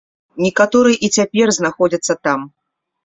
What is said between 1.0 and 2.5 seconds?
і цяпер знаходзяцца там.